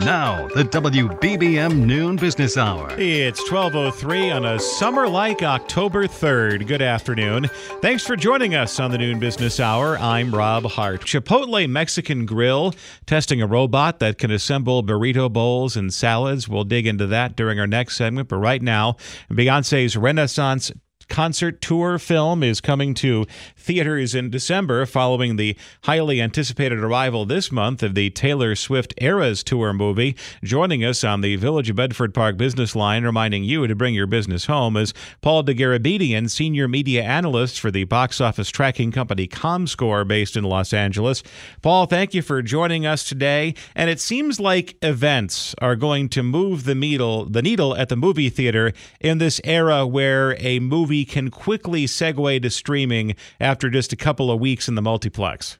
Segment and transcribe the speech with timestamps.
[0.00, 2.94] Now, the WBBM Noon Business Hour.
[2.96, 6.68] It's 12:03 on a summer-like October 3rd.
[6.68, 7.50] Good afternoon.
[7.82, 9.98] Thanks for joining us on the Noon Business Hour.
[9.98, 11.00] I'm Rob Hart.
[11.00, 12.74] Chipotle Mexican Grill
[13.06, 16.48] testing a robot that can assemble burrito bowls and salads.
[16.48, 18.96] We'll dig into that during our next segment, but right now,
[19.28, 20.70] Beyonce's Renaissance
[21.08, 27.50] concert tour film is coming to theaters in December following the highly anticipated arrival this
[27.50, 30.16] month of the Taylor Swift Eras Tour movie.
[30.42, 34.06] Joining us on the Village of Bedford Park business line, reminding you to bring your
[34.06, 40.06] business home, is Paul Dergarabedian, senior media analyst for the box office tracking company ComScore
[40.06, 41.22] based in Los Angeles.
[41.62, 43.54] Paul, thank you for joining us today.
[43.74, 47.96] And it seems like events are going to move the needle, the needle at the
[47.96, 53.92] movie theater in this era where a movie can quickly segue to streaming after just
[53.92, 55.58] a couple of weeks in the multiplex.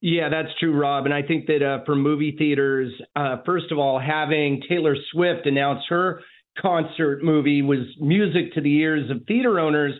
[0.00, 1.04] Yeah, that's true, Rob.
[1.04, 5.46] And I think that uh, for movie theaters, uh, first of all, having Taylor Swift
[5.46, 6.20] announce her
[6.60, 9.94] concert movie was music to the ears of theater owners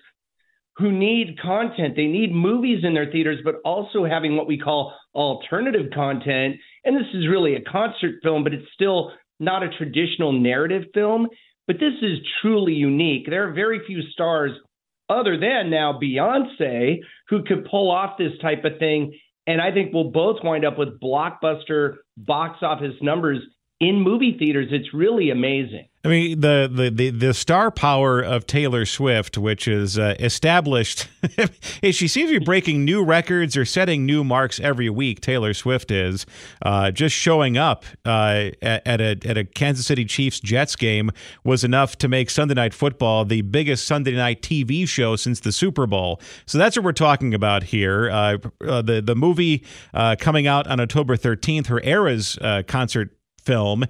[0.76, 1.94] who need content.
[1.96, 6.56] They need movies in their theaters, but also having what we call alternative content.
[6.84, 11.28] And this is really a concert film, but it's still not a traditional narrative film.
[11.66, 13.26] But this is truly unique.
[13.28, 14.52] There are very few stars
[15.08, 19.18] other than now Beyonce who could pull off this type of thing.
[19.46, 23.38] And I think we'll both wind up with blockbuster box office numbers
[23.82, 24.68] in movie theaters.
[24.70, 25.88] It's really amazing.
[26.04, 31.06] I mean, the, the, the, the star power of Taylor Swift, which is uh, established,
[31.82, 35.20] she seems to be breaking new records or setting new marks every week.
[35.20, 36.26] Taylor Swift is
[36.62, 41.12] uh, just showing up uh, at, a at a Kansas City Chiefs Jets game
[41.44, 45.52] was enough to make Sunday Night Football the biggest Sunday night TV show since the
[45.52, 46.20] Super Bowl.
[46.46, 48.10] So that's what we're talking about here.
[48.10, 49.64] Uh, uh, the the movie
[49.94, 53.84] uh, coming out on October 13th, her Eras concert film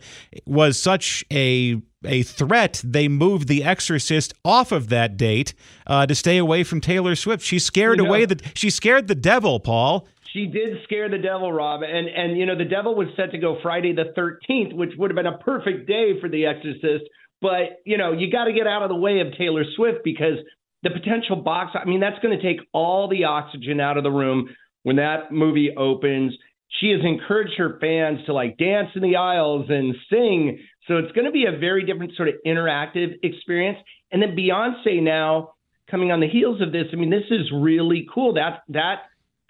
[0.46, 5.54] was such a a threat, they moved The Exorcist off of that date
[5.86, 7.44] uh, to stay away from Taylor Swift.
[7.44, 10.08] She scared You know- away the she scared the devil, Paul.
[10.32, 13.38] She did scare the devil, Rob, and and you know the devil was set to
[13.38, 17.04] go Friday the 13th, which would have been a perfect day for The Exorcist.
[17.40, 20.38] But you know you got to get out of the way of Taylor Swift because
[20.82, 21.72] the potential box.
[21.80, 24.48] I mean that's going to take all the oxygen out of the room
[24.84, 26.32] when that movie opens.
[26.80, 30.58] She has encouraged her fans to like dance in the aisles and sing.
[30.88, 33.78] So it's going to be a very different sort of interactive experience.
[34.10, 35.54] And then Beyonce now
[35.90, 36.86] coming on the heels of this.
[36.92, 38.34] I mean, this is really cool.
[38.34, 39.02] That that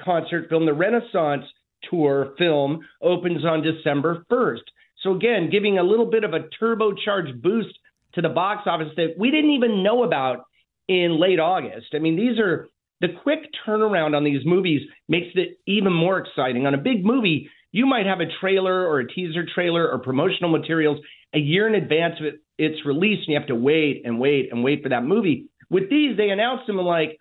[0.03, 1.45] concert film, the Renaissance
[1.89, 4.63] Tour film, opens on December 1st.
[5.03, 7.77] So again, giving a little bit of a turbocharged boost
[8.15, 10.45] to the box office that we didn't even know about
[10.89, 11.89] in late August.
[11.95, 12.69] I mean, these are
[13.03, 16.67] the quick turnaround on these movies makes it even more exciting.
[16.67, 20.51] On a big movie, you might have a trailer or a teaser trailer or promotional
[20.51, 20.99] materials
[21.35, 24.63] a year in advance of its release, and you have to wait and wait and
[24.63, 25.49] wait for that movie.
[25.69, 27.19] With these, they announce them like,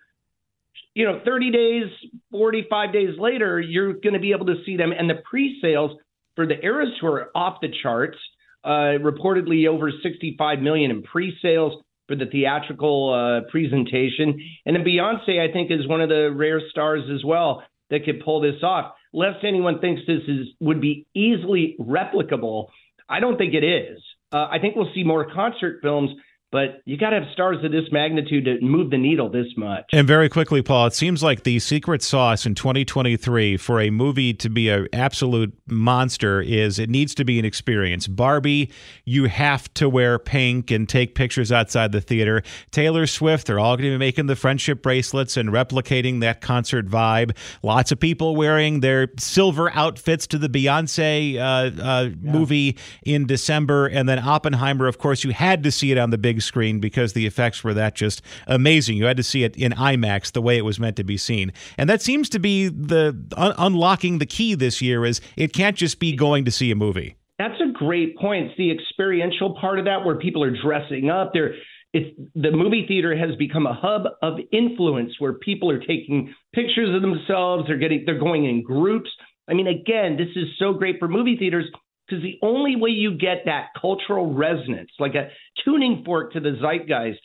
[0.94, 1.84] you know, 30 days,
[2.30, 4.92] 45 days later, you're going to be able to see them.
[4.96, 5.98] And the pre sales
[6.36, 8.18] for the Eras Tour off the charts,
[8.62, 14.38] uh, reportedly over 65 million in pre sales for the theatrical uh, presentation.
[14.66, 18.22] And then Beyonce, I think, is one of the rare stars as well that could
[18.22, 18.92] pull this off.
[19.14, 22.66] Lest anyone thinks this is would be easily replicable,
[23.08, 23.98] I don't think it is.
[24.30, 26.10] Uh, I think we'll see more concert films,
[26.52, 29.86] but you got to have stars of this magnitude to move the needle this much.
[29.90, 34.34] And very quickly, Paul, it seems like the secret sauce in 2023 for a movie
[34.34, 38.06] to be an absolute monster is it needs to be an experience.
[38.06, 38.70] Barbie,
[39.06, 42.42] you have to wear pink and take pictures outside the theater.
[42.70, 46.86] Taylor Swift, they're all going to be making the friendship bracelets and replicating that concert
[46.86, 47.34] vibe.
[47.62, 52.76] Lots of people wearing their silver outfits to the Beyonce uh, uh, movie
[53.06, 53.86] in December.
[53.86, 57.12] And then Oppenheimer, of course, you had to see it on the big screen because
[57.12, 58.96] the effects were that just amazing.
[58.96, 61.52] You had to see it in IMAX the way it was meant to be seen.
[61.78, 65.76] And that seems to be the un- unlocking the key this year is it can't
[65.76, 67.16] just be going to see a movie.
[67.38, 68.46] That's a great point.
[68.46, 71.32] It's the experiential part of that where people are dressing up.
[71.32, 71.54] They're
[71.92, 76.94] it's the movie theater has become a hub of influence where people are taking pictures
[76.94, 77.64] of themselves.
[77.66, 79.10] They're getting they're going in groups.
[79.48, 81.66] I mean, again, this is so great for movie theaters
[82.12, 85.28] because the only way you get that cultural resonance, like a
[85.64, 87.20] tuning fork to the zeitgeist,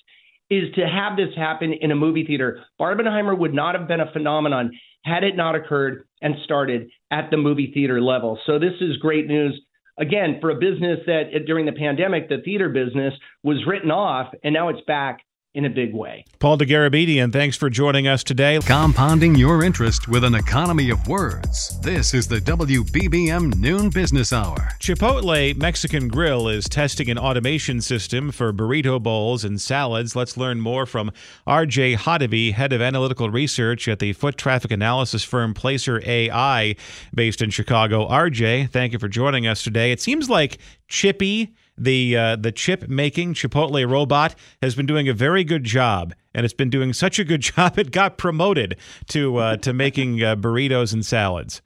[0.50, 2.63] is to have this happen in a movie theater.
[2.80, 4.72] Barbenheimer would not have been a phenomenon
[5.04, 8.39] had it not occurred and started at the movie theater level.
[8.45, 9.62] So this is great news
[10.00, 13.13] again, for a business that during the pandemic, the theater business
[13.44, 15.22] was written off, and now it's back
[15.53, 16.23] in a big way.
[16.39, 18.59] Paul Dergarabedian, thanks for joining us today.
[18.61, 21.79] Compounding your interest with an economy of words.
[21.81, 24.69] This is the WBBM Noon Business Hour.
[24.79, 30.15] Chipotle Mexican Grill is testing an automation system for burrito bowls and salads.
[30.15, 31.11] Let's learn more from
[31.47, 36.75] RJ Hottovy, head of analytical research at the foot traffic analysis firm Placer AI,
[37.15, 38.07] based in Chicago.
[38.07, 39.91] RJ, thank you for joining us today.
[39.91, 45.13] It seems like Chippy the uh, the chip making Chipotle robot has been doing a
[45.13, 48.77] very good job, and it's been doing such a good job it got promoted
[49.09, 51.62] to uh, to making uh, burritos and salads.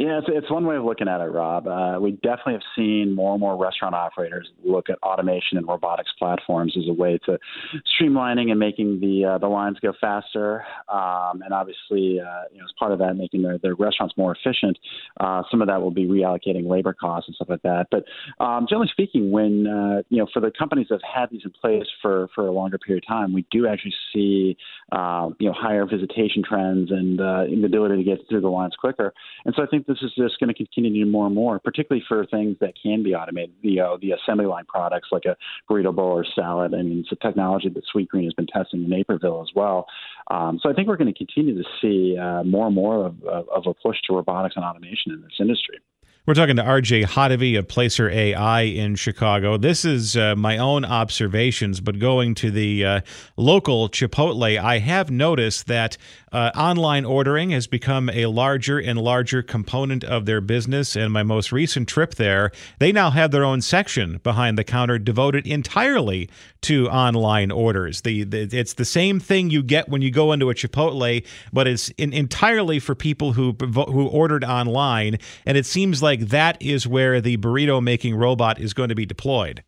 [0.00, 1.68] Yeah, it's, it's one way of looking at it, Rob.
[1.68, 6.10] Uh, we definitely have seen more and more restaurant operators look at automation and robotics
[6.18, 7.38] platforms as a way to
[8.00, 12.64] streamlining and making the uh, the lines go faster, um, and obviously, uh, you know,
[12.64, 14.78] as part of that, making their, their restaurants more efficient.
[15.20, 17.88] Uh, some of that will be reallocating labor costs and stuff like that.
[17.90, 18.04] But
[18.42, 21.50] um, generally speaking, when uh, you know, for the companies that have had these in
[21.50, 24.56] place for for a longer period of time, we do actually see
[24.92, 29.12] uh, you know higher visitation trends and the ability to get through the lines quicker.
[29.44, 32.24] And so I think this is just going to continue more and more, particularly for
[32.26, 33.54] things that can be automated.
[33.62, 35.36] The uh, the assembly line products like a
[35.68, 36.74] burrito bowl or salad.
[36.74, 39.86] I mean, it's a technology that Sweetgreen has been testing in Naperville as well.
[40.30, 43.22] Um, so I think we're going to continue to see uh, more and more of,
[43.24, 45.78] of, of a push to robotics and automation in this industry.
[46.30, 49.56] We're talking to RJ Hottovy of Placer AI in Chicago.
[49.56, 53.00] This is uh, my own observations, but going to the uh,
[53.36, 55.96] local Chipotle, I have noticed that
[56.32, 60.94] uh, online ordering has become a larger and larger component of their business.
[60.94, 64.98] And my most recent trip there, they now have their own section behind the counter
[64.98, 66.30] devoted entirely
[66.62, 68.02] to online orders.
[68.02, 71.66] The, the it's the same thing you get when you go into a Chipotle, but
[71.66, 75.18] it's in, entirely for people who who ordered online.
[75.46, 79.06] And it seems like that is where the burrito making robot is going to be
[79.06, 79.62] deployed.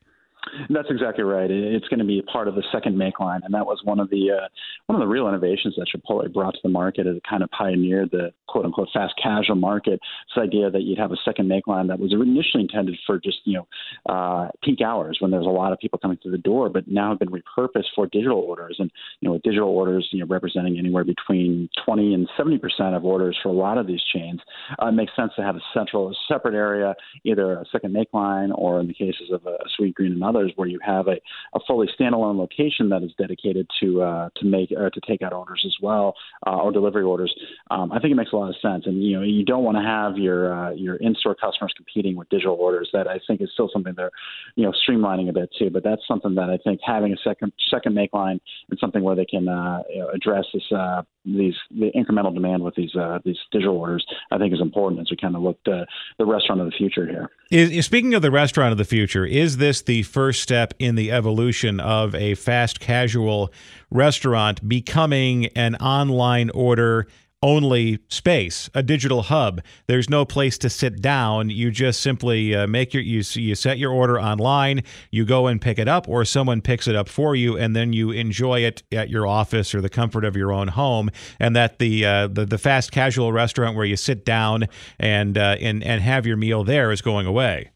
[0.68, 1.50] That's exactly right.
[1.50, 4.10] It's going to be part of the second make line, and that was one of
[4.10, 4.48] the uh,
[4.86, 8.10] one of the real innovations that Chipotle brought to the market it kind of pioneered
[8.10, 10.00] the quote unquote fast casual market.
[10.34, 13.38] This idea that you'd have a second make line that was initially intended for just
[13.44, 16.68] you know uh, peak hours when there's a lot of people coming through the door,
[16.68, 18.76] but now have been repurposed for digital orders.
[18.78, 18.90] And
[19.20, 23.04] you know, with digital orders, you know, representing anywhere between 20 and 70 percent of
[23.04, 24.40] orders for a lot of these chains,
[24.82, 26.94] uh, it makes sense to have a central, separate area,
[27.24, 30.41] either a second make line or in the cases of a sweet green and others
[30.42, 31.16] others, where you have a,
[31.54, 35.32] a fully standalone location that is dedicated to uh, to make or to take out
[35.32, 36.14] orders as well
[36.46, 37.34] uh, or delivery orders.
[37.70, 39.76] Um, I think it makes a lot of sense, and you know you don't want
[39.76, 42.90] to have your uh, your in-store customers competing with digital orders.
[42.92, 44.10] That I think is still something they're
[44.56, 45.70] you know streamlining a bit too.
[45.70, 48.40] But that's something that I think having a second second make line
[48.70, 52.94] and something where they can uh, address this uh, these the incremental demand with these
[52.96, 55.86] uh, these digital orders, I think is important as we kind of look to
[56.18, 57.30] the restaurant of the future here.
[57.50, 61.12] Is, speaking of the restaurant of the future, is this the first step in the
[61.12, 63.52] evolution of a fast casual
[63.90, 67.06] restaurant becoming an online order
[67.42, 69.60] only space, a digital hub.
[69.88, 71.50] There's no place to sit down.
[71.50, 74.82] You just simply uh, make your you you set your order online.
[75.10, 77.92] You go and pick it up, or someone picks it up for you, and then
[77.92, 81.10] you enjoy it at your office or the comfort of your own home.
[81.40, 84.68] And that the uh, the, the fast casual restaurant where you sit down
[84.98, 87.70] and uh, and and have your meal there is going away.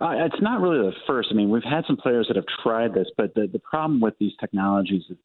[0.00, 1.28] Uh, it's not really the first.
[1.30, 4.14] I mean, we've had some players that have tried this, but the, the problem with
[4.18, 5.16] these technologies is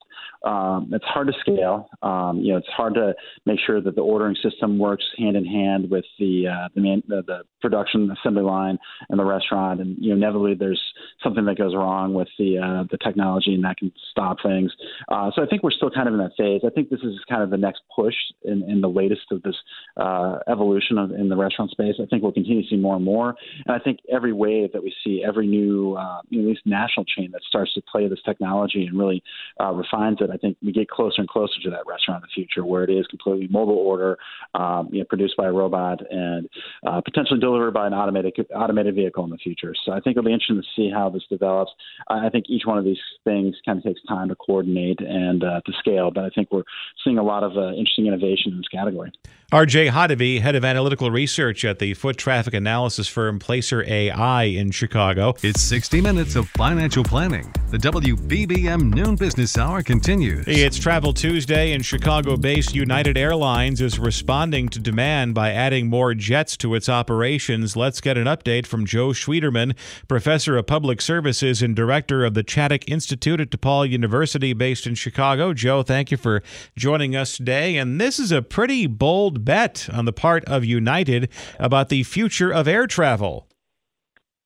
[0.43, 1.89] um, it's hard to scale.
[2.01, 3.13] Um, you know, it's hard to
[3.45, 7.03] make sure that the ordering system works hand in hand with the uh, the, man,
[7.07, 8.77] the, the production assembly line
[9.09, 9.81] and the restaurant.
[9.81, 10.81] And you know, inevitably there's
[11.23, 14.71] something that goes wrong with the uh, the technology, and that can stop things.
[15.09, 16.61] Uh, so I think we're still kind of in that phase.
[16.65, 19.55] I think this is kind of the next push in, in the latest of this
[19.97, 21.95] uh, evolution of, in the restaurant space.
[22.01, 23.35] I think we'll continue to see more and more,
[23.65, 27.05] and I think every way wave that we see every new, uh, at least national
[27.05, 29.23] chain that starts to play this technology and really
[29.59, 30.29] uh, refines it.
[30.31, 32.89] I think we get closer and closer to that restaurant of the future where it
[32.89, 34.17] is completely mobile order,
[34.55, 36.49] um, you know, produced by a robot and
[36.85, 39.73] uh, potentially delivered by an automated automated vehicle in the future.
[39.85, 41.71] So I think it'll be interesting to see how this develops.
[42.09, 45.61] I think each one of these things kind of takes time to coordinate and uh,
[45.65, 46.63] to scale, but I think we're
[47.03, 49.11] seeing a lot of uh, interesting innovation in this category.
[49.51, 54.71] RJ Hottovy, head of analytical research at the foot traffic analysis firm Placer AI in
[54.71, 55.35] Chicago.
[55.43, 57.51] It's 60 minutes of financial planning.
[57.69, 60.45] The WBBM Noon Business Hour continues.
[60.47, 66.15] It's Travel Tuesday, and Chicago based United Airlines is responding to demand by adding more
[66.15, 67.75] jets to its operations.
[67.75, 69.75] Let's get an update from Joe Schwieterman,
[70.07, 74.95] professor of public services and director of the Chaddick Institute at DePaul University, based in
[74.95, 75.53] Chicago.
[75.53, 76.41] Joe, thank you for
[76.75, 77.77] joining us today.
[77.77, 81.29] And this is a pretty bold bet on the part of United
[81.59, 83.48] about the future of air travel.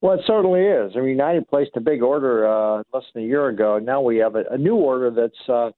[0.04, 0.92] Well, it certainly is.
[0.98, 3.80] I mean, United placed a big order uh, less than a year ago.
[3.80, 5.72] Now we have a, a new order that's uh,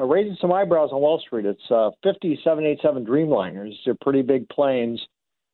[0.00, 1.44] uh raising some eyebrows on Wall Street.
[1.44, 3.72] It's uh, 50 787 Dreamliners.
[3.84, 5.04] They're pretty big planes.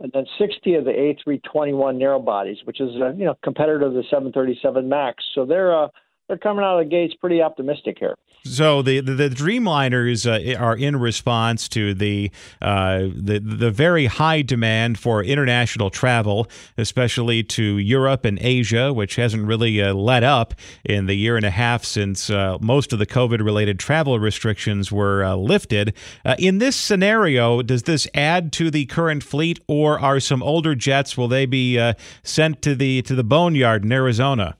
[0.01, 3.89] And then 60 of the A321 narrow bodies, which is uh, you know competitor to
[3.89, 5.25] the 737 Max.
[5.35, 5.89] So they're uh,
[6.31, 8.15] they're coming out of the gates pretty optimistic here.
[8.45, 12.31] So the the, the Dreamliners uh, are in response to the
[12.63, 19.17] uh, the the very high demand for international travel, especially to Europe and Asia, which
[19.17, 23.01] hasn't really uh, let up in the year and a half since uh, most of
[23.01, 25.93] the COVID related travel restrictions were uh, lifted.
[26.25, 30.77] Uh, in this scenario, does this add to the current fleet, or are some older
[30.77, 31.77] jets will they be
[32.23, 34.57] sent to the to the boneyard in Arizona?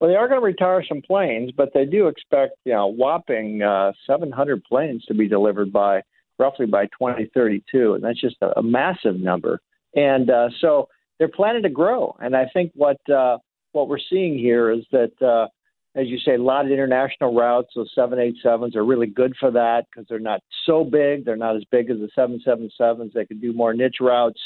[0.00, 3.62] Well, they are going to retire some planes, but they do expect, you know, whopping
[3.62, 6.00] uh, 700 planes to be delivered by
[6.38, 9.60] roughly by 2032, and that's just a, a massive number.
[9.94, 10.88] And uh, so
[11.18, 13.36] they're planning to grow, and I think what uh,
[13.72, 15.48] what we're seeing here is that, uh,
[15.94, 17.68] as you say, a lot of international routes.
[17.74, 21.26] So 787s are really good for that because they're not so big.
[21.26, 23.12] They're not as big as the 777s.
[23.12, 24.40] They can do more niche routes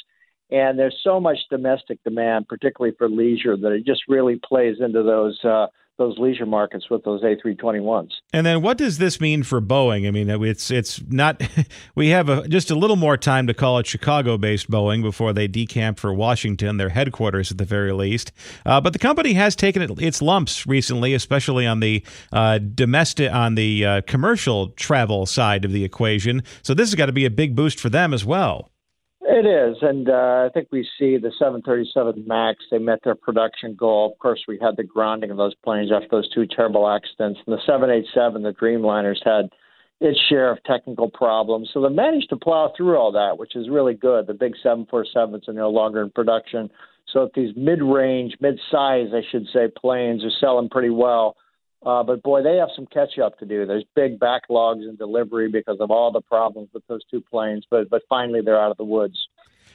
[0.55, 5.03] and there's so much domestic demand, particularly for leisure, that it just really plays into
[5.03, 8.11] those uh, those leisure markets with those A321s.
[8.33, 10.07] And then, what does this mean for Boeing?
[10.07, 11.43] I mean, it's it's not.
[11.97, 15.49] we have a, just a little more time to call it Chicago-based Boeing before they
[15.49, 18.31] decamp for Washington, their headquarters at the very least.
[18.65, 23.33] Uh, but the company has taken it, its lumps recently, especially on the uh, domestic,
[23.33, 26.45] on the uh, commercial travel side of the equation.
[26.63, 28.71] So this has got to be a big boost for them as well.
[29.27, 32.63] It is, and uh, I think we see the 737 Max.
[32.71, 34.13] They met their production goal.
[34.13, 37.41] Of course, we had the grounding of those planes after those two terrible accidents.
[37.47, 39.49] And the 787, the Dreamliners, had
[40.01, 41.71] its share of technical problems.
[41.73, 44.27] So they managed to plow through all that, which is really good.
[44.27, 46.69] The big 747s are no longer in production.
[47.11, 51.37] So if these mid-range, mid-size, I should say, planes are selling pretty well,
[51.85, 53.67] uh, but boy, they have some catch up to do.
[53.67, 57.67] There's big backlogs in delivery because of all the problems with those two planes.
[57.71, 59.29] But but finally, they're out of the woods.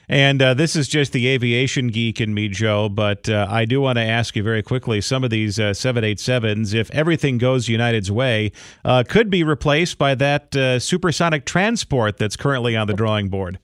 [0.08, 2.88] And uh, this is just the aviation geek in me, Joe.
[2.88, 6.74] But uh, I do want to ask you very quickly: some of these uh, 787s,
[6.74, 8.50] if everything goes United's way,
[8.84, 13.60] uh, could be replaced by that uh, supersonic transport that's currently on the drawing board.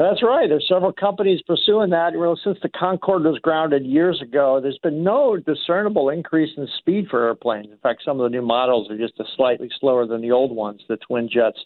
[0.00, 0.48] That's right.
[0.48, 2.16] There's several companies pursuing that.
[2.16, 7.08] Well, since the Concorde was grounded years ago, there's been no discernible increase in speed
[7.10, 7.70] for airplanes.
[7.70, 10.56] In fact, some of the new models are just a slightly slower than the old
[10.56, 11.58] ones, the twin jets.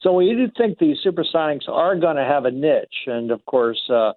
[0.00, 3.80] So we do think these supersonics are going to have a niche, and of course,
[3.88, 4.14] uh,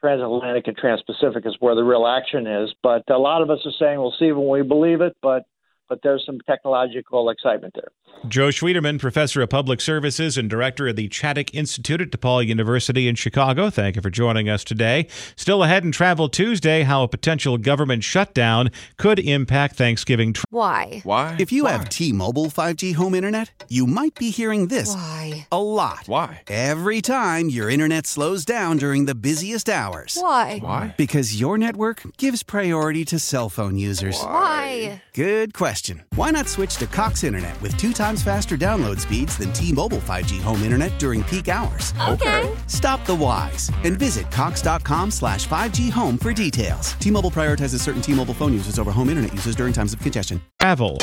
[0.00, 2.72] transatlantic and transpacific is where the real action is.
[2.84, 5.42] But a lot of us are saying we'll see when we believe it, but
[5.88, 7.90] but there's some technological excitement there.
[8.26, 13.06] Joe Schwieterman, professor of public services and director of the Chaddick Institute at DePaul University
[13.06, 13.70] in Chicago.
[13.70, 15.06] Thank you for joining us today.
[15.36, 20.32] Still ahead in Travel Tuesday, how a potential government shutdown could impact Thanksgiving.
[20.32, 21.00] Tra- Why?
[21.04, 21.36] Why?
[21.38, 21.72] If you Why?
[21.72, 25.46] have T-Mobile 5G home internet, you might be hearing this Why?
[25.52, 26.04] a lot.
[26.06, 26.42] Why?
[26.48, 30.16] Every time your internet slows down during the busiest hours.
[30.20, 30.58] Why?
[30.58, 30.94] Why?
[30.96, 34.20] Because your network gives priority to cell phone users.
[34.20, 35.02] Why?
[35.14, 36.02] Good question.
[36.14, 39.98] Why not switch to Cox Internet with two times faster download speeds than T Mobile
[39.98, 41.94] 5G home internet during peak hours?
[42.08, 42.54] Okay.
[42.66, 46.94] Stop the whys and visit Cox.com slash 5G home for details.
[46.94, 50.00] T Mobile prioritizes certain T Mobile phone users over home internet users during times of
[50.00, 50.40] congestion.
[50.60, 50.96] Travel.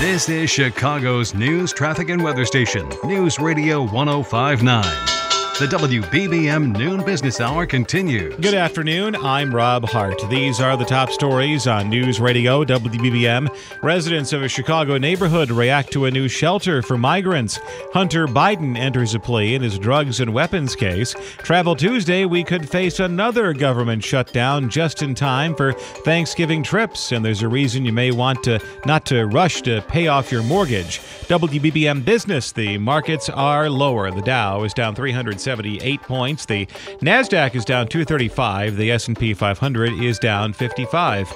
[0.00, 5.21] This is Chicago's news, traffic, and weather station, News Radio 1059.
[5.58, 8.34] The WBBM Noon Business Hour continues.
[8.36, 9.14] Good afternoon.
[9.14, 10.18] I'm Rob Hart.
[10.28, 13.54] These are the top stories on News Radio WBBM.
[13.82, 17.60] Residents of a Chicago neighborhood react to a new shelter for migrants.
[17.92, 21.14] Hunter Biden enters a plea in his drugs and weapons case.
[21.38, 27.22] Travel Tuesday, we could face another government shutdown just in time for Thanksgiving trips, and
[27.22, 30.98] there's a reason you may want to not to rush to pay off your mortgage.
[31.28, 34.10] WBBM Business, the markets are lower.
[34.10, 36.46] The Dow is down 370 78 points.
[36.46, 36.64] The
[37.02, 38.78] Nasdaq is down 235.
[38.78, 41.30] The S&P 500 is down 55.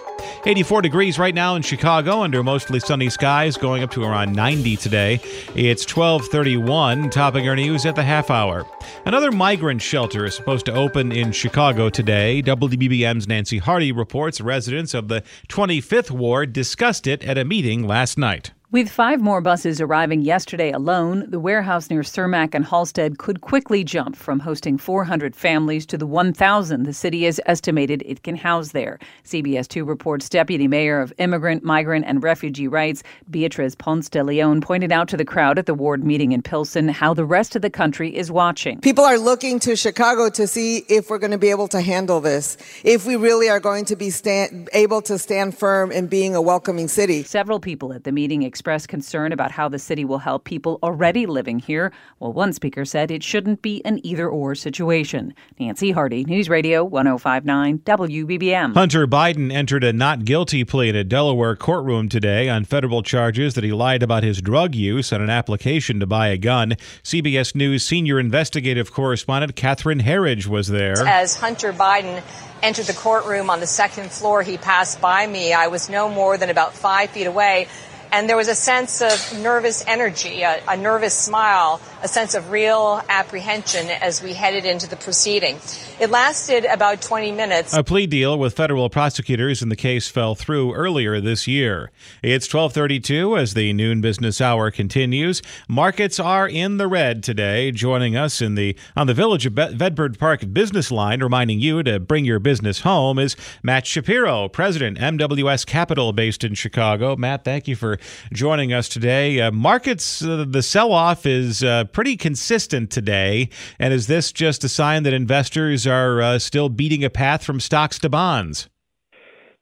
[0.47, 4.79] 84 degrees right now in Chicago under mostly sunny skies, going up to around 90
[4.79, 5.21] today.
[5.55, 7.11] It's 12:31.
[7.11, 8.67] Topping our news at the half hour.
[9.05, 12.41] Another migrant shelter is supposed to open in Chicago today.
[12.41, 18.17] WBBM's Nancy Harty reports residents of the 25th ward discussed it at a meeting last
[18.17, 18.53] night.
[18.73, 23.85] With five more buses arriving yesterday alone, the warehouse near Cermak and Halsted could quickly
[23.85, 28.73] jump from hosting 400 families to the 1,000 the city has estimated it can house
[28.73, 28.99] there.
[29.25, 34.61] CBS 2 reports Deputy Mayor of Immigrant, Migrant, and Refugee Rights, Beatriz Ponce de Leon,
[34.63, 37.63] pointed out to the crowd at the ward meeting in Pilsen how the rest of
[37.63, 38.81] the country is watching.
[38.81, 42.21] People are looking to Chicago to see if we're going to be able to handle
[42.21, 46.35] this, if we really are going to be stand, able to stand firm in being
[46.35, 47.23] a welcoming city.
[47.23, 51.27] Several people at the meeting expressed concern about how the city will help people already
[51.27, 55.35] living here, Well, one speaker said it shouldn't be an either or situation.
[55.61, 58.73] Nancy Harty, News Radio 1059 WBBM.
[58.73, 63.53] Hunter Biden entered a not guilty plea in a Delaware courtroom today on federal charges
[63.53, 66.77] that he lied about his drug use on an application to buy a gun.
[67.03, 71.07] CBS News senior investigative correspondent Catherine Herridge was there.
[71.07, 72.23] As Hunter Biden
[72.63, 75.53] entered the courtroom on the second floor, he passed by me.
[75.53, 77.69] I was no more than about five feet away
[78.13, 82.51] and there was a sense of nervous energy, a, a, nervous smile, a sense of
[82.51, 85.59] real apprehension as we headed into the proceeding.
[85.99, 87.75] It lasted about 20 minutes.
[87.75, 91.91] A plea deal with federal prosecutors in the case fell through earlier this year.
[92.23, 95.43] It's 12:32 as the noon business hour continues.
[95.69, 97.71] Markets are in the red today.
[97.73, 101.99] Joining us in the on the Village of Bedford Park business line reminding you to
[101.99, 107.17] bring your business home is Matt Shapiro, President MWS Capital based in Chicago.
[107.17, 107.96] Matt, thank you for
[108.33, 109.41] joining us today.
[109.41, 113.49] Uh, markets, uh, the sell off is uh, pretty consistent today.
[113.79, 117.61] And is this just a sign that investors are uh, still beating a path from
[117.61, 118.69] stocks to bonds?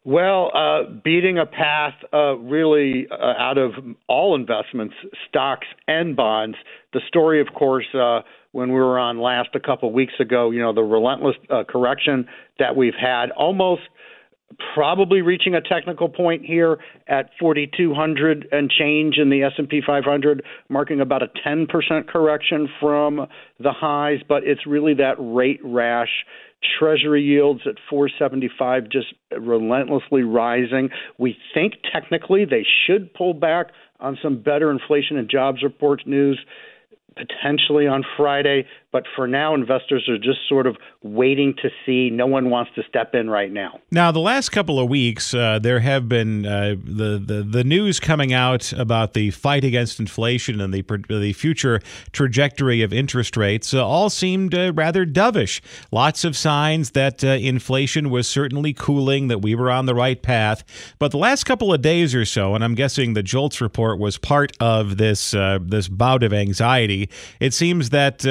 [0.06, 3.72] Well, uh, beating a path uh, really uh, out of
[4.06, 4.94] all investments,
[5.28, 6.58] stocks and bonds.
[6.92, 8.20] The story, of course, uh,
[8.52, 11.36] when we were on last a couple of weeks ago, you know, the relentless
[11.68, 13.82] correction that we've had, almost
[14.74, 16.78] probably reaching a technical point here
[17.08, 21.66] at 4200 and change in the S&P 500 marking about a 10%
[22.08, 23.26] correction from
[23.58, 26.24] the highs but it's really that rate rash.
[26.78, 30.88] Treasury yields at 475 just relentlessly rising.
[31.18, 33.66] We think technically they should pull back
[34.00, 36.38] on some better inflation and jobs reports news
[37.16, 42.10] potentially on Friday, but for now, investors are just sort of waiting to see.
[42.10, 43.80] No one wants to step in right now.
[43.90, 47.98] Now, the last couple of weeks, uh, there have been uh, the, the the news
[47.98, 51.80] coming out about the fight against inflation and the the future
[52.12, 53.74] trajectory of interest rates.
[53.74, 55.60] Uh, all seemed uh, rather dovish.
[55.90, 60.22] Lots of signs that uh, inflation was certainly cooling, that we were on the right
[60.22, 60.62] path.
[61.00, 64.18] But the last couple of days or so, and I'm guessing the JOLTS report was
[64.18, 68.24] part of this uh, this bout of anxiety it seems that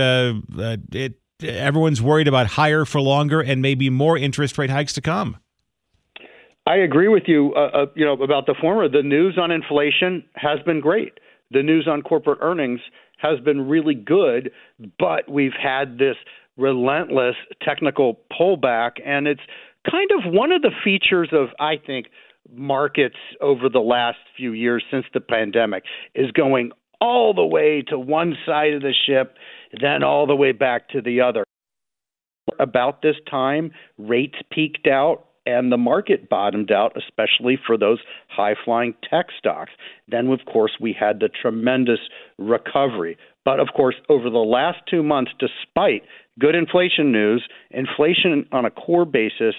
[0.58, 5.02] uh, it everyone's worried about higher for longer and maybe more interest rate hikes to
[5.02, 5.38] come.
[6.66, 7.54] I agree with you.
[7.56, 8.88] Uh, uh, you know about the former.
[8.88, 11.20] The news on inflation has been great.
[11.52, 12.80] The news on corporate earnings
[13.18, 14.52] has been really good,
[14.98, 16.16] but we've had this
[16.58, 19.42] relentless technical pullback, and it's
[19.90, 22.08] kind of one of the features of I think
[22.50, 25.84] markets over the last few years since the pandemic
[26.16, 29.36] is going all the way to one side of the ship,
[29.82, 31.44] then all the way back to the other.
[32.60, 38.56] About this time, rates peaked out and the market bottomed out, especially for those high
[38.64, 39.72] flying tech stocks.
[40.08, 42.00] Then, of course, we had the tremendous
[42.38, 43.18] recovery.
[43.46, 46.04] But of course, over the last two months, despite
[46.40, 49.56] good inflation news, inflation on a core basis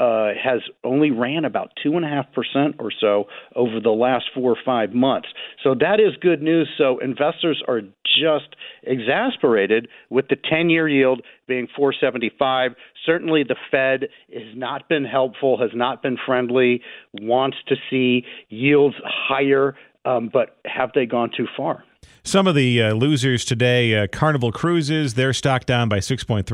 [0.00, 4.24] uh, has only ran about two and a half percent or so over the last
[4.34, 5.28] four or five months.
[5.62, 6.68] So that is good news.
[6.78, 12.72] So investors are just exasperated with the 10-year yield being 475.
[13.04, 16.80] Certainly, the Fed has not been helpful, has not been friendly,
[17.12, 21.84] wants to see yields higher, um, but have they gone too far?
[22.22, 26.44] Some of the uh, losers today uh, Carnival Cruises, their stock down by 6.3%,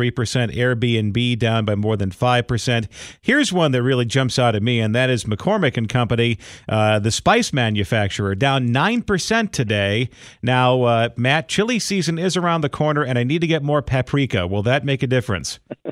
[0.54, 2.86] Airbnb down by more than 5%.
[3.20, 6.98] Here's one that really jumps out at me, and that is McCormick and Company, uh,
[6.98, 10.08] the spice manufacturer, down 9% today.
[10.42, 13.82] Now, uh, Matt, chili season is around the corner, and I need to get more
[13.82, 14.46] paprika.
[14.46, 15.58] Will that make a difference?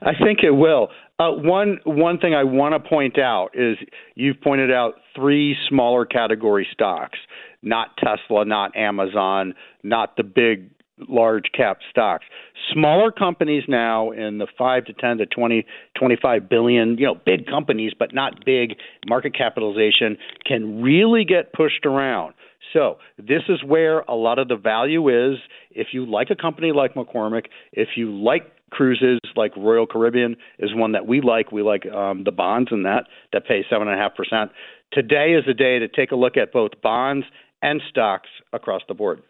[0.00, 0.88] I think it will.
[1.20, 3.76] Uh, one one thing I want to point out is
[4.14, 7.18] you've pointed out three smaller category stocks,
[7.62, 10.70] not Tesla, not Amazon, not the big
[11.08, 12.24] large cap stocks.
[12.72, 15.64] Smaller companies now in the 5 to 10 to 20
[15.96, 18.74] 25 billion, you know, big companies but not big
[19.06, 22.34] market capitalization can really get pushed around.
[22.72, 25.38] So, this is where a lot of the value is.
[25.70, 30.74] If you like a company like McCormick, if you like cruises like Royal Caribbean is
[30.74, 31.52] one that we like.
[31.52, 34.50] We like um, the bonds and that that pay seven and a half percent.
[34.92, 37.26] Today is a day to take a look at both bonds
[37.62, 39.22] and stocks across the board.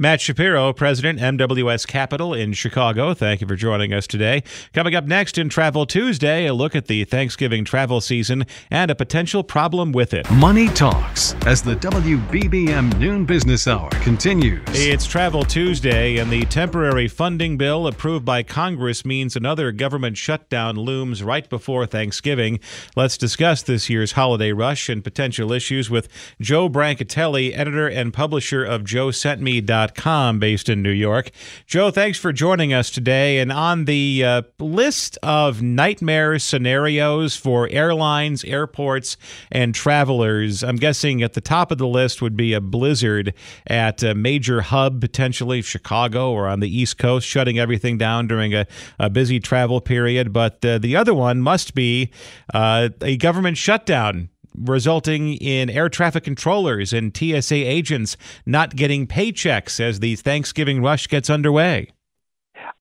[0.00, 3.12] Matt Shapiro, President, MWS Capital in Chicago.
[3.12, 4.42] Thank you for joining us today.
[4.72, 8.94] Coming up next in Travel Tuesday, a look at the Thanksgiving travel season and a
[8.94, 10.30] potential problem with it.
[10.30, 14.62] Money Talks as the WBBM Noon Business Hour continues.
[14.68, 20.76] It's Travel Tuesday, and the temporary funding bill approved by Congress means another government shutdown
[20.76, 22.58] looms right before Thanksgiving.
[22.96, 26.08] Let's discuss this year's holiday rush and potential issues with
[26.40, 31.30] Joe Brancatelli, editor and publisher of JoeSentMe.com based in New York.
[31.66, 33.38] Joe, thanks for joining us today.
[33.38, 39.16] And on the uh, list of nightmare scenarios for airlines, airports,
[39.50, 43.34] and travelers, I'm guessing at the top of the list would be a blizzard
[43.66, 48.54] at a major hub, potentially Chicago or on the East Coast, shutting everything down during
[48.54, 48.66] a,
[48.98, 50.32] a busy travel period.
[50.32, 52.10] But uh, the other one must be
[52.54, 59.80] uh, a government shutdown resulting in air traffic controllers and TSA agents not getting paychecks
[59.80, 61.90] as the Thanksgiving rush gets underway?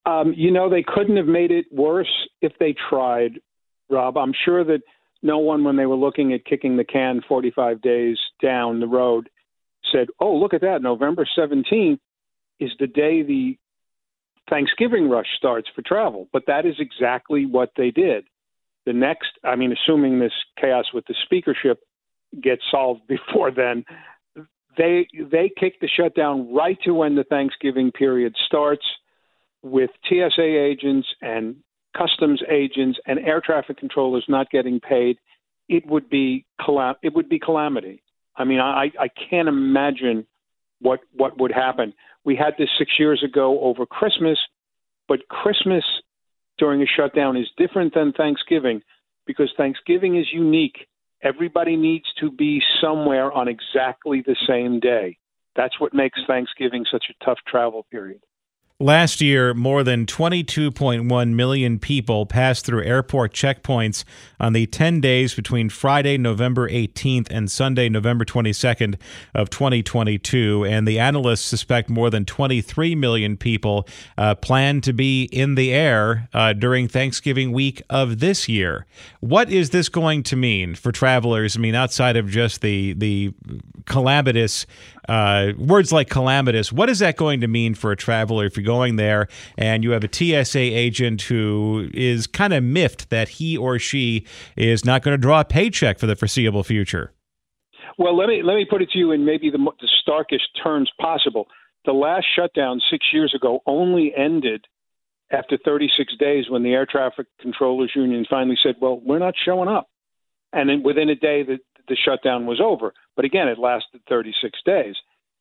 [0.05, 3.39] Um, you know, they couldn't have made it worse if they tried,
[3.89, 4.17] Rob.
[4.17, 4.82] I'm sure that
[5.21, 9.29] no one, when they were looking at kicking the can 45 days down the road,
[9.91, 10.82] said, Oh, look at that.
[10.82, 11.99] November 17th
[12.60, 13.58] is the day the
[14.49, 16.27] Thanksgiving rush starts for travel.
[16.32, 18.25] But that is exactly what they did
[18.89, 21.80] the next, I mean, assuming this chaos with the speakership
[22.41, 23.86] gets solved before then,
[24.78, 28.86] they they kick the shutdown right to when the Thanksgiving period starts,
[29.62, 31.58] with TSA agents and
[31.95, 35.17] customs agents and air traffic controllers not getting paid.
[35.67, 38.02] It would be calam- it would be calamity.
[38.36, 40.25] I mean, I I can't imagine
[40.82, 41.93] what what would happen.
[42.23, 44.39] We had this six years ago over Christmas,
[45.08, 45.84] but Christmas
[46.60, 48.82] during a shutdown is different than Thanksgiving
[49.26, 50.88] because Thanksgiving is unique.
[51.24, 55.17] Everybody needs to be somewhere on exactly the same day.
[55.56, 58.22] That's what makes Thanksgiving such a tough travel period.
[58.82, 64.06] Last year, more than 22.1 million people passed through airport checkpoints
[64.39, 68.96] on the 10 days between Friday, November 18th and Sunday, November 22nd
[69.36, 70.63] of 2022.
[70.63, 73.86] And the analysts suspect more than 23 million people
[74.18, 78.86] uh, plan to be in the air uh, during Thanksgiving week of this year.
[79.20, 81.58] What is this going to mean for travelers?
[81.58, 83.34] I mean, outside of just the the
[83.86, 84.65] calamitous
[85.10, 88.63] uh, words like calamitous, what is that going to mean for a traveler if you're
[88.63, 93.58] going there and you have a TSA agent who is kind of miffed that he
[93.58, 97.12] or she is not going to draw a paycheck for the foreseeable future?
[97.98, 100.89] Well, let me let me put it to you in maybe the, the starkest terms
[101.02, 101.48] possible.
[101.86, 104.65] The last shutdown six years ago only ended
[105.32, 109.67] after 36 days when the air traffic controllers union finally said, "Well, we're not showing
[109.67, 109.89] up,"
[110.54, 111.58] and then within a day the
[111.89, 112.93] the shutdown was over.
[113.15, 114.95] But again, it lasted 36 days.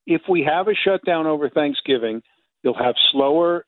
[0.06, 2.22] If we have a shutdown over Thanksgiving,
[2.62, 3.66] you'll have slower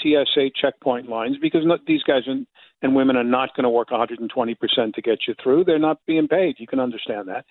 [0.00, 2.46] TSA checkpoint lines because not, these guys and,
[2.82, 5.64] and women are not going to work 120% to get you through.
[5.64, 6.56] They're not being paid.
[6.58, 7.44] You can understand that.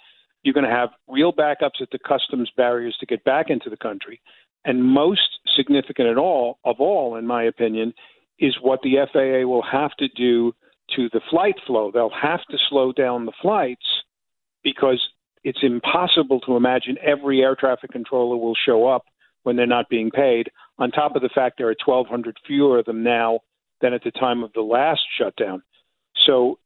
[0.44, 3.78] You're going to have real backups at the customs barriers to get back into the
[3.78, 4.22] country.
[4.64, 7.94] And most significant at all of all, in my opinion,
[8.40, 10.54] is what the FAA will have to do
[10.96, 11.92] to the flight flow.
[11.92, 13.86] They'll have to slow down the flights
[14.64, 15.02] because
[15.44, 19.06] it's impossible to imagine every air traffic controller will show up
[19.44, 20.50] when they're not being paid.
[20.78, 23.40] On top of the fact there are 1,200 fewer of them now
[23.82, 25.64] than at the time of the last shutdown.
[26.26, 26.60] So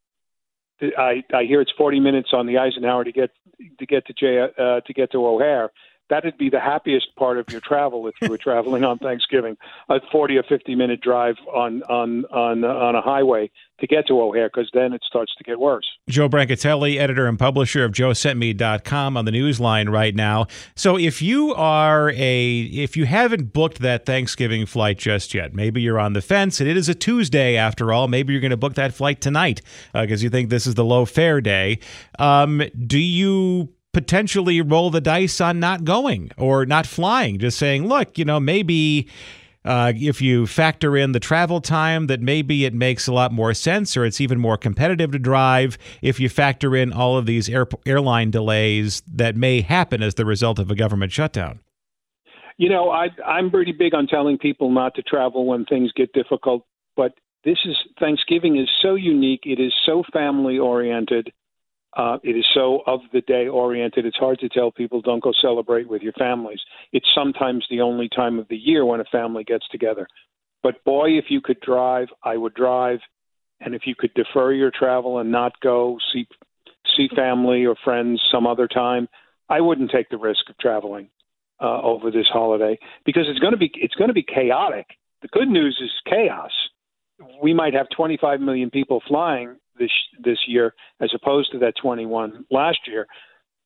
[0.81, 3.29] I, I hear it's 40 minutes on the Eisenhower to get
[3.77, 5.69] to get to J, uh, to get to O'Hare.
[6.11, 9.55] That'd be the happiest part of your travel if you were traveling on Thanksgiving,
[9.89, 14.21] a 40 or 50 minute drive on on on on a highway to get to
[14.21, 15.85] O'Hare because then it starts to get worse.
[16.09, 20.47] Joe Brancatelli, editor and publisher of JoeSentMe.com on the newsline right now.
[20.75, 25.81] So if you are a if you haven't booked that Thanksgiving flight just yet, maybe
[25.81, 28.57] you're on the fence and it is a Tuesday after all, maybe you're going to
[28.57, 29.61] book that flight tonight
[29.93, 31.79] because uh, you think this is the low fare day.
[32.19, 37.87] Um, do you potentially roll the dice on not going or not flying, just saying,
[37.87, 39.07] look, you know, maybe
[39.63, 43.53] uh, if you factor in the travel time, that maybe it makes a lot more
[43.53, 47.49] sense or it's even more competitive to drive if you factor in all of these
[47.49, 51.59] air, airline delays that may happen as the result of a government shutdown.
[52.57, 56.13] You know, I, I'm pretty big on telling people not to travel when things get
[56.13, 59.41] difficult, but this is Thanksgiving is so unique.
[59.45, 61.31] It is so family oriented
[61.97, 64.05] uh, it is so of the day oriented.
[64.05, 66.59] It's hard to tell people don't go celebrate with your families.
[66.93, 70.07] It's sometimes the only time of the year when a family gets together.
[70.63, 72.99] But boy, if you could drive, I would drive.
[73.59, 76.27] And if you could defer your travel and not go see
[76.97, 79.07] see family or friends some other time,
[79.49, 81.09] I wouldn't take the risk of traveling
[81.61, 84.87] uh, over this holiday because it's going to be it's going to be chaotic.
[85.21, 86.51] The good news is chaos.
[87.41, 89.91] We might have 25 million people flying this
[90.23, 93.07] this year as opposed to that 21 last year.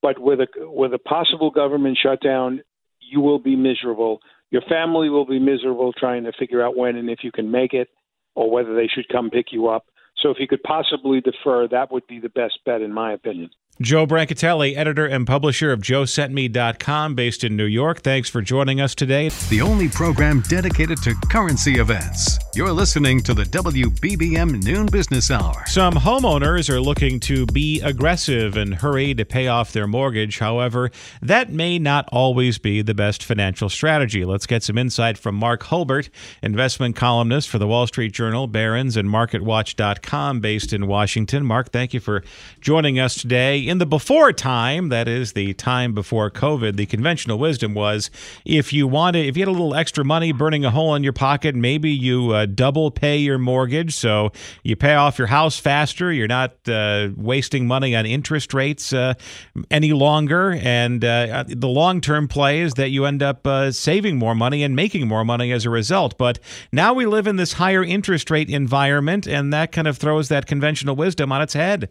[0.01, 2.61] But with a with a possible government shutdown,
[2.99, 4.19] you will be miserable.
[4.51, 7.73] Your family will be miserable trying to figure out when and if you can make
[7.73, 7.89] it,
[8.35, 9.85] or whether they should come pick you up.
[10.21, 13.49] So if you could possibly defer, that would be the best bet, in my opinion.
[13.81, 18.03] Joe Brancatelli, editor and publisher of JoeSentMe.com, based in New York.
[18.03, 19.29] Thanks for joining us today.
[19.49, 22.39] The only program dedicated to currency events.
[22.55, 25.65] You're listening to the WBBM Noon Business Hour.
[25.67, 30.39] Some homeowners are looking to be aggressive and hurry to pay off their mortgage.
[30.39, 30.89] However,
[31.21, 34.23] that may not always be the best financial strategy.
[34.23, 36.09] Let's get some insight from Mark Hulbert,
[36.41, 41.45] investment columnist for the Wall Street Journal, Barron's, and MarketWatch.com, based in Washington.
[41.45, 42.23] Mark, thank you for
[42.61, 47.37] joining us today in the before time, that is the time before COVID, the conventional
[47.37, 48.09] wisdom was
[48.45, 51.13] if you wanted, if you had a little extra money burning a hole in your
[51.13, 53.95] pocket, maybe you uh, double pay your mortgage.
[53.95, 54.31] So
[54.63, 56.11] you pay off your house faster.
[56.11, 59.15] You're not uh, wasting money on interest rates uh,
[59.71, 60.53] any longer.
[60.61, 64.63] And uh, the long term play is that you end up uh, saving more money
[64.63, 66.17] and making more money as a result.
[66.17, 66.39] But
[66.71, 70.45] now we live in this higher interest rate environment, and that kind of throws that
[70.45, 71.89] conventional wisdom on its head.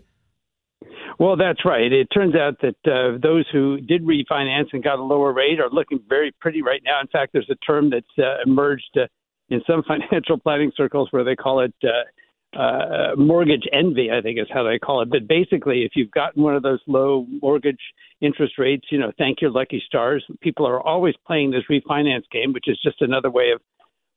[1.18, 1.92] Well, that's right.
[1.92, 5.70] It turns out that uh, those who did refinance and got a lower rate are
[5.70, 7.00] looking very pretty right now.
[7.00, 9.06] In fact, there's a term that's uh, emerged uh,
[9.48, 14.38] in some financial planning circles where they call it uh, uh, mortgage envy, I think
[14.38, 15.10] is how they call it.
[15.10, 17.80] But basically, if you've gotten one of those low mortgage
[18.20, 20.24] interest rates, you know, thank your lucky stars.
[20.40, 23.60] People are always playing this refinance game, which is just another way of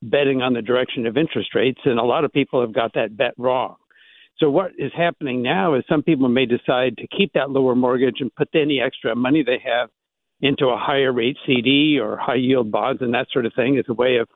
[0.04, 1.80] betting on the direction of interest rates.
[1.86, 3.76] And a lot of people have got that bet wrong.
[4.40, 8.18] So what is happening now is some people may decide to keep that lower mortgage
[8.20, 9.90] and put any extra money they have
[10.42, 13.86] into a higher rate CD or high yield bonds and that sort of thing as
[13.90, 14.28] a way of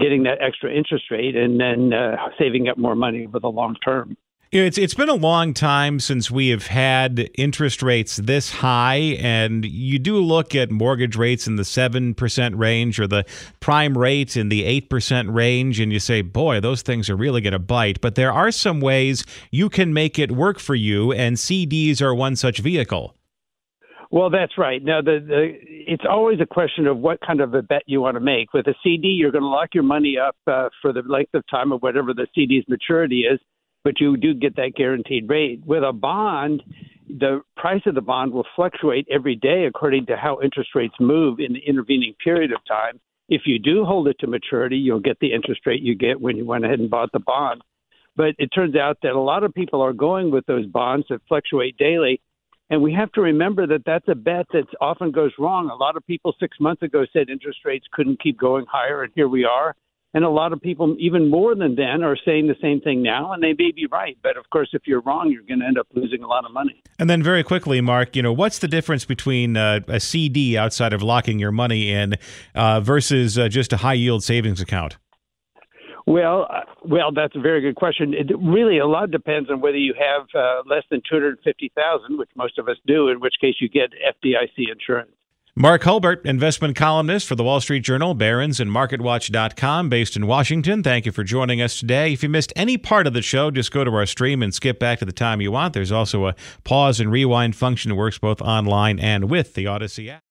[0.00, 3.76] getting that extra interest rate and then uh, saving up more money over the long
[3.84, 4.16] term.
[4.52, 9.64] It's it's been a long time since we have had interest rates this high, and
[9.64, 13.24] you do look at mortgage rates in the seven percent range or the
[13.60, 17.40] prime rate in the eight percent range, and you say, "Boy, those things are really
[17.40, 21.12] going to bite." But there are some ways you can make it work for you,
[21.12, 23.16] and CDs are one such vehicle.
[24.10, 24.84] Well, that's right.
[24.84, 25.52] Now, the, the
[25.90, 28.52] it's always a question of what kind of a bet you want to make.
[28.52, 31.42] With a CD, you're going to lock your money up uh, for the length of
[31.50, 33.40] time of whatever the CD's maturity is
[33.84, 35.62] but you do get that guaranteed rate.
[35.66, 36.62] With a bond,
[37.08, 41.40] the price of the bond will fluctuate every day according to how interest rates move
[41.40, 43.00] in the intervening period of time.
[43.28, 46.36] If you do hold it to maturity, you'll get the interest rate you get when
[46.36, 47.62] you went ahead and bought the bond.
[48.14, 51.22] But it turns out that a lot of people are going with those bonds that
[51.28, 52.20] fluctuate daily.
[52.68, 55.70] And we have to remember that that's a bet that often goes wrong.
[55.70, 59.12] A lot of people six months ago said interest rates couldn't keep going higher, and
[59.14, 59.74] here we are.
[60.14, 63.32] And a lot of people, even more than then, are saying the same thing now,
[63.32, 64.18] and they may be right.
[64.22, 66.52] But of course, if you're wrong, you're going to end up losing a lot of
[66.52, 66.82] money.
[66.98, 70.92] And then, very quickly, Mark, you know, what's the difference between uh, a CD outside
[70.92, 72.16] of locking your money in
[72.54, 74.98] uh, versus uh, just a high yield savings account?
[76.06, 78.12] Well, uh, well, that's a very good question.
[78.12, 81.72] It really a lot depends on whether you have uh, less than two hundred fifty
[81.74, 85.12] thousand, which most of us do, in which case you get FDIC insurance.
[85.54, 90.82] Mark Hulbert, investment columnist for the Wall Street Journal, Barron's, and MarketWatch.com, based in Washington.
[90.82, 92.14] Thank you for joining us today.
[92.14, 94.78] If you missed any part of the show, just go to our stream and skip
[94.78, 95.74] back to the time you want.
[95.74, 96.34] There's also a
[96.64, 100.22] pause and rewind function that works both online and with the Audacy app.